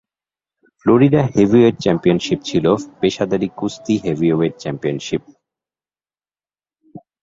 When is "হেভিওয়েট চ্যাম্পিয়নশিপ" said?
1.35-2.39, 4.05-5.21